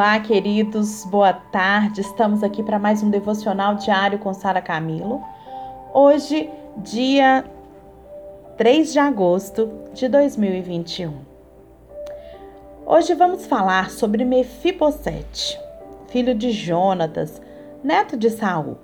[0.00, 2.00] Olá, queridos, boa tarde.
[2.00, 5.22] Estamos aqui para mais um devocional diário com Sara Camilo.
[5.92, 6.48] Hoje,
[6.78, 7.44] dia
[8.56, 11.12] 3 de agosto de 2021.
[12.86, 15.60] Hoje vamos falar sobre Mefibosete,
[16.08, 17.38] filho de Jonatas,
[17.84, 18.78] neto de Saul.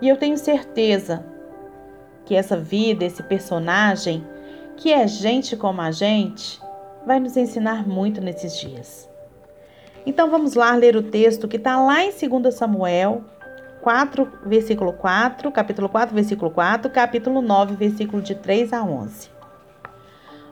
[0.00, 1.26] E eu tenho certeza
[2.24, 4.26] que essa vida, esse personagem,
[4.78, 6.58] que é gente como a gente,
[7.06, 9.17] vai nos ensinar muito nesses dias.
[10.08, 13.24] Então vamos lá ler o texto que está lá em 2 Samuel
[13.82, 19.28] 4, versículo 4, capítulo 4, versículo 4, capítulo 9, versículo de 3 a 11.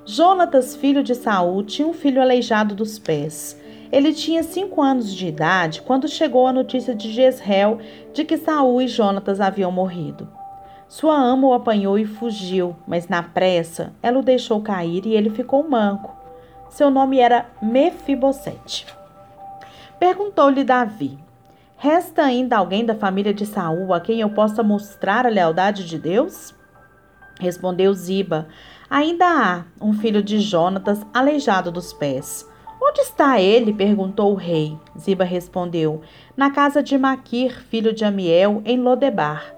[0.04, 3.58] Jonatas, filho de Saul, tinha um filho aleijado dos pés.
[3.90, 7.78] Ele tinha cinco anos de idade quando chegou a notícia de Jezreel
[8.12, 10.28] de que Saul e Jonatas haviam morrido.
[10.86, 15.30] Sua ama o apanhou e fugiu, mas na pressa ela o deixou cair e ele
[15.30, 16.14] ficou manco.
[16.68, 18.86] Seu nome era Mefibosete.
[19.98, 21.18] Perguntou-lhe Davi:
[21.76, 25.98] Resta ainda alguém da família de Saul a quem eu possa mostrar a lealdade de
[25.98, 26.54] Deus?
[27.40, 28.46] Respondeu Ziba:
[28.90, 32.46] Ainda há um filho de Jonatas aleijado dos pés.
[32.80, 33.72] Onde está ele?
[33.72, 34.78] perguntou o rei.
[34.98, 36.02] Ziba respondeu:
[36.36, 39.54] Na casa de Maquir, filho de Amiel, em Lodebar.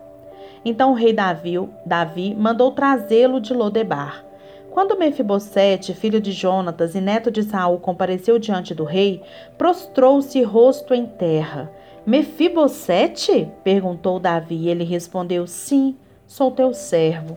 [0.65, 4.28] Então o rei Davi, Davi mandou trazê-lo de Lodebar.
[4.71, 9.23] Quando Mefibosete, filho de Jonatas e neto de Saul, compareceu diante do rei,
[9.57, 11.71] prostrou-se rosto em terra.
[12.07, 13.51] Mefibosete?
[13.65, 14.69] perguntou Davi.
[14.69, 15.97] Ele respondeu: Sim,
[16.27, 17.37] sou teu servo.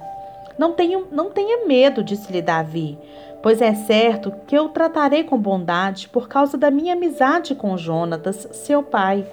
[0.58, 2.98] Não, tenho, não tenha medo, disse-lhe Davi,
[3.42, 8.48] pois é certo que eu tratarei com bondade por causa da minha amizade com Jonatas,
[8.52, 9.26] seu pai.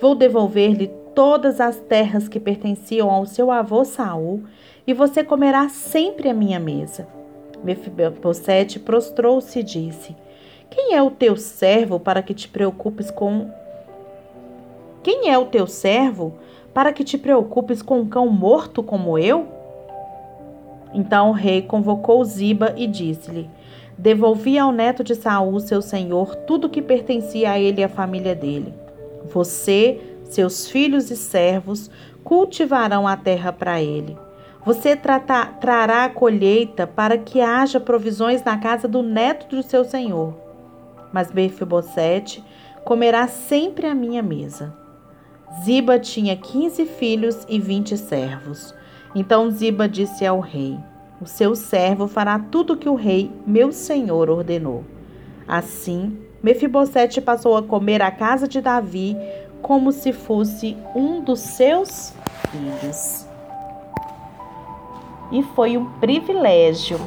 [0.00, 4.44] Vou devolver-lhe todas as terras que pertenciam ao seu avô Saul,
[4.86, 7.17] e você comerá sempre à minha mesa.
[7.62, 10.16] Mefibosete prostrou-se e disse:
[10.70, 13.50] Quem é o teu servo para que te preocupes com
[15.02, 16.34] Quem é o teu servo
[16.72, 19.48] para que te preocupes com um cão morto como eu?
[20.94, 23.50] Então o rei convocou Ziba e disse-lhe:
[23.96, 28.34] Devolvi ao neto de Saul, seu senhor, tudo que pertencia a ele e à família
[28.34, 28.72] dele.
[29.24, 31.90] Você, seus filhos e servos
[32.22, 34.16] cultivarão a terra para ele.
[34.68, 40.34] Você trará a colheita para que haja provisões na casa do neto do seu senhor.
[41.10, 42.44] Mas Mefibosete
[42.84, 44.76] comerá sempre à minha mesa.
[45.64, 48.74] Ziba tinha quinze filhos e vinte servos.
[49.14, 50.78] Então Ziba disse ao rei:
[51.18, 54.84] O seu servo fará tudo o que o rei, meu senhor, ordenou.
[55.46, 59.16] Assim, Mefibosete passou a comer à casa de Davi
[59.62, 62.12] como se fosse um dos seus
[62.50, 63.27] filhos
[65.30, 66.98] e foi um privilégio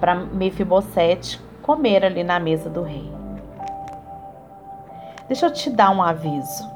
[0.00, 3.12] para Mefibosete comer ali na mesa do rei.
[5.26, 6.66] Deixa eu te dar um aviso.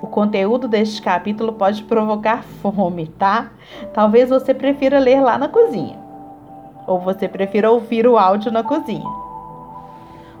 [0.00, 3.50] O conteúdo deste capítulo pode provocar fome, tá?
[3.92, 5.98] Talvez você prefira ler lá na cozinha,
[6.86, 9.08] ou você prefira ouvir o áudio na cozinha.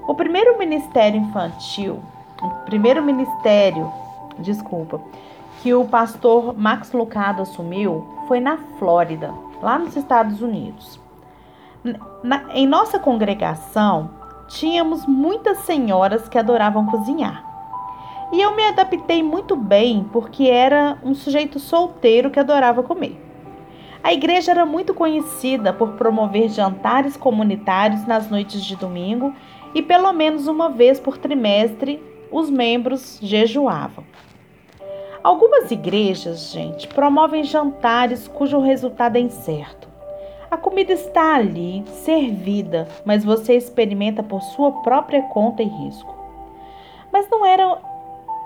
[0.06, 2.00] O primeiro ministério infantil,
[2.40, 3.92] o primeiro ministério,
[4.38, 4.98] desculpa,
[5.62, 11.00] que o pastor Max Lucado assumiu foi na Flórida, lá nos Estados Unidos.
[12.22, 14.10] Na, em nossa congregação,
[14.48, 17.44] tínhamos muitas senhoras que adoravam cozinhar.
[18.32, 23.18] E eu me adaptei muito bem porque era um sujeito solteiro que adorava comer.
[24.02, 29.34] A igreja era muito conhecida por promover jantares comunitários nas noites de domingo
[29.74, 34.04] e pelo menos uma vez por trimestre os membros jejuavam.
[35.22, 39.88] Algumas igrejas, gente, promovem jantares cujo resultado é incerto.
[40.50, 46.14] A comida está ali, servida, mas você experimenta por sua própria conta e risco.
[47.12, 47.78] Mas não era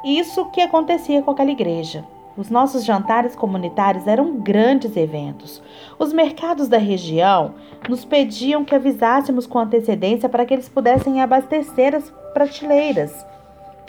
[0.04, 2.04] isso que acontecia com aquela igreja.
[2.36, 5.62] Os nossos jantares comunitários eram grandes eventos.
[5.98, 7.54] Os mercados da região
[7.88, 13.26] nos pediam que avisássemos com antecedência para que eles pudessem abastecer as prateleiras.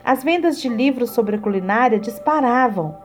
[0.05, 2.97] As vendas de livros sobre culinária disparavam.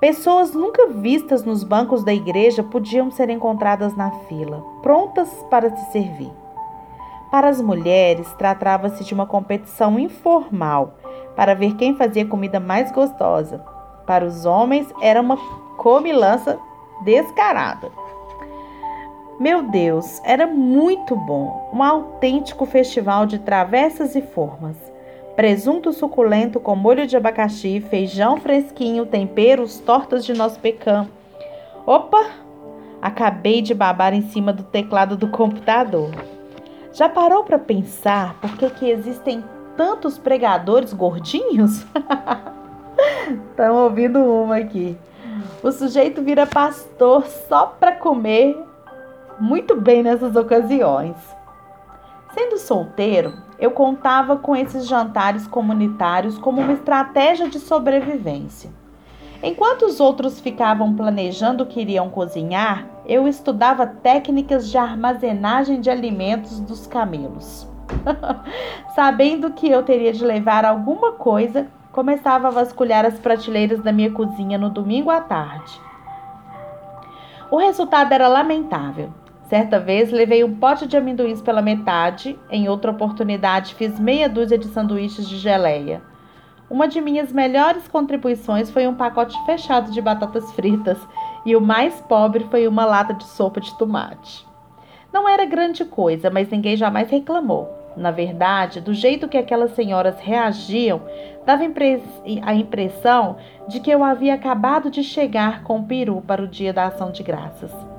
[0.00, 5.92] Pessoas nunca vistas nos bancos da igreja podiam ser encontradas na fila, prontas para se
[5.92, 6.32] servir.
[7.30, 10.94] Para as mulheres, tratava-se de uma competição informal
[11.36, 13.64] para ver quem fazia comida mais gostosa.
[14.04, 15.36] Para os homens, era uma
[15.76, 16.58] comilança
[17.04, 17.92] descarada.
[19.38, 24.89] Meu Deus, era muito bom, um autêntico festival de travessas e formas
[25.36, 31.08] presunto suculento com molho de abacaxi, feijão fresquinho, temperos, tortas de nosso pecan.
[31.86, 32.26] Opa!
[33.00, 36.10] Acabei de babar em cima do teclado do computador.
[36.92, 39.42] Já parou para pensar por que, que existem
[39.76, 41.86] tantos pregadores gordinhos?
[43.50, 44.98] Estão ouvindo uma aqui.
[45.62, 48.58] O sujeito vira pastor só para comer
[49.38, 51.16] muito bem nessas ocasiões.
[52.32, 58.70] Sendo solteiro, eu contava com esses jantares comunitários como uma estratégia de sobrevivência.
[59.42, 65.90] Enquanto os outros ficavam planejando o que iriam cozinhar, eu estudava técnicas de armazenagem de
[65.90, 67.66] alimentos dos camelos.
[68.94, 74.12] Sabendo que eu teria de levar alguma coisa, começava a vasculhar as prateleiras da minha
[74.12, 75.80] cozinha no domingo à tarde.
[77.50, 79.12] O resultado era lamentável.
[79.50, 84.56] Certa vez levei um pote de amendoins pela metade, em outra oportunidade fiz meia dúzia
[84.56, 86.00] de sanduíches de geleia.
[86.70, 90.98] Uma de minhas melhores contribuições foi um pacote fechado de batatas fritas
[91.44, 94.46] e o mais pobre foi uma lata de sopa de tomate.
[95.12, 97.76] Não era grande coisa, mas ninguém jamais reclamou.
[97.96, 101.02] Na verdade, do jeito que aquelas senhoras reagiam,
[101.44, 101.64] dava
[102.44, 103.36] a impressão
[103.66, 107.10] de que eu havia acabado de chegar com o peru para o dia da ação
[107.10, 107.89] de graças.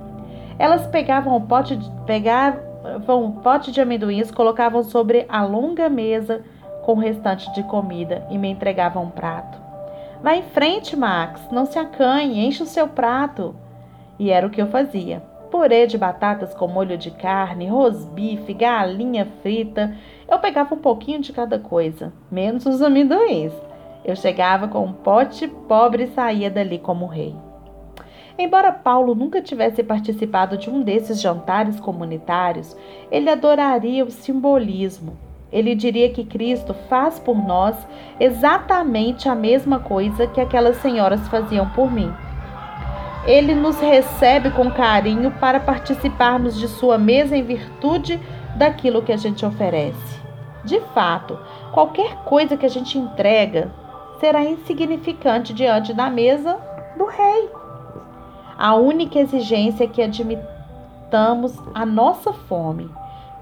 [0.60, 6.44] Elas pegavam o pote de, pegavam um pote de amendoins, colocavam sobre a longa mesa
[6.84, 9.60] com o restante de comida e me entregava um prato.
[10.22, 13.56] Vá em frente, Max, não se acanhe, enche o seu prato.
[14.20, 15.24] E era o que eu fazia.
[15.50, 19.96] Purê de batatas com molho de carne, rosbife, galinha frita.
[20.30, 23.52] Eu pegava um pouquinho de cada coisa, menos os amendoins.
[24.06, 27.36] Eu chegava com um pote pobre e saía dali como rei.
[28.44, 32.76] Embora Paulo nunca tivesse participado de um desses jantares comunitários,
[33.12, 35.16] ele adoraria o simbolismo,
[35.52, 37.76] ele diria que Cristo faz por nós
[38.20, 42.12] exatamente a mesma coisa que aquelas senhoras faziam por mim.
[43.28, 48.20] Ele nos recebe com carinho para participarmos de sua mesa em virtude
[48.56, 50.20] daquilo que a gente oferece.
[50.66, 51.38] De fato,
[51.72, 53.72] qualquer coisa que a gente entrega
[54.20, 56.58] será insignificante diante da mesa
[56.98, 57.61] do rei.
[58.62, 62.88] A única exigência é que admitamos a nossa fome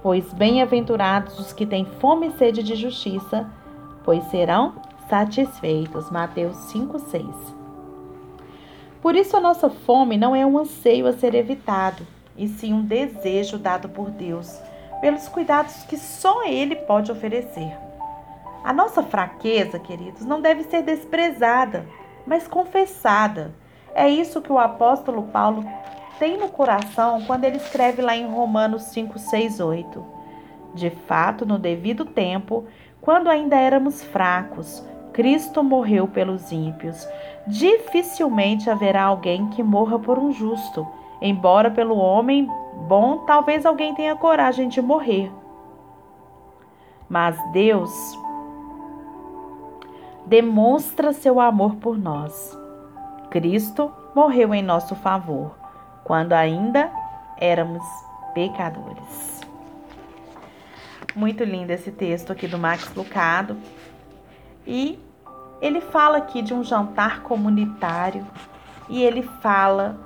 [0.01, 3.49] Pois bem-aventurados os que têm fome e sede de justiça,
[4.05, 4.75] pois serão
[5.09, 6.09] satisfeitos.
[6.09, 7.25] Mateus 5:6.
[9.01, 12.07] Por isso a nossa fome não é um anseio a ser evitado,
[12.37, 14.57] e sim um desejo dado por Deus,
[15.01, 17.77] pelos cuidados que só ele pode oferecer.
[18.63, 21.85] A nossa fraqueza, queridos, não deve ser desprezada,
[22.25, 23.53] mas confessada.
[23.99, 25.61] É isso que o apóstolo Paulo
[26.17, 30.05] tem no coração quando ele escreve lá em Romanos 5, 6, 8.
[30.73, 32.63] De fato, no devido tempo,
[33.01, 34.81] quando ainda éramos fracos,
[35.11, 37.05] Cristo morreu pelos ímpios.
[37.45, 40.87] Dificilmente haverá alguém que morra por um justo,
[41.21, 42.49] embora pelo homem
[42.87, 45.29] bom talvez alguém tenha coragem de morrer.
[47.09, 47.91] Mas Deus
[50.25, 52.57] demonstra seu amor por nós.
[53.29, 55.55] Cristo morreu em nosso favor
[56.03, 56.91] quando ainda
[57.37, 57.83] éramos
[58.33, 59.41] pecadores.
[61.15, 63.57] Muito lindo esse texto aqui do Max Lucado.
[64.65, 64.99] E
[65.61, 68.25] ele fala aqui de um jantar comunitário
[68.87, 69.97] e ele fala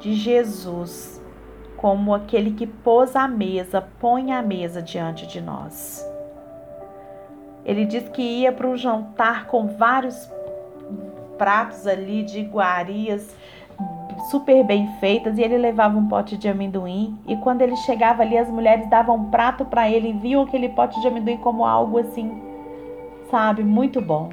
[0.00, 1.20] de Jesus
[1.76, 6.04] como aquele que pôs a mesa, põe a mesa diante de nós.
[7.64, 10.30] Ele diz que ia para um jantar com vários
[11.36, 13.34] pratos ali de iguarias,
[14.30, 18.36] super bem feitas e ele levava um pote de amendoim e quando ele chegava ali
[18.36, 21.98] as mulheres davam um prato para ele e viam aquele pote de amendoim como algo
[21.98, 22.42] assim,
[23.30, 24.30] sabe, muito bom.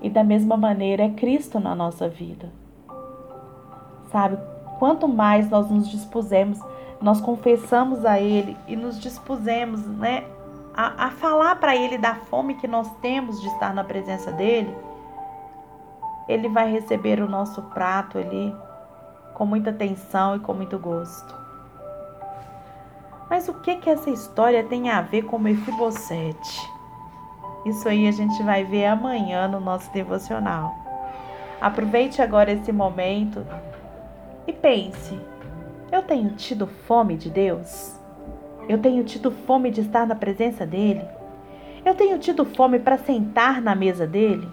[0.00, 2.48] E da mesma maneira é Cristo na nossa vida.
[4.10, 4.38] Sabe,
[4.78, 6.58] quanto mais nós nos dispusemos,
[7.00, 10.24] nós confessamos a Ele e nos dispusemos, né,
[10.74, 14.74] a, a falar para Ele da fome que nós temos de estar na presença dele
[16.30, 18.54] ele vai receber o nosso prato ali
[19.34, 21.34] com muita atenção e com muito gosto.
[23.28, 26.70] Mas o que que essa história tem a ver com Mefibosete?
[27.66, 30.74] Isso aí a gente vai ver amanhã no nosso devocional.
[31.60, 33.44] Aproveite agora esse momento
[34.46, 35.18] e pense:
[35.90, 37.98] eu tenho tido fome de Deus?
[38.68, 41.04] Eu tenho tido fome de estar na presença dele?
[41.84, 44.48] Eu tenho tido fome para sentar na mesa dele?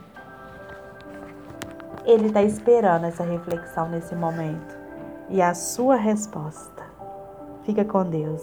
[2.07, 4.79] Ele está esperando essa reflexão nesse momento
[5.29, 6.85] e a sua resposta.
[7.63, 8.41] Fica com Deus.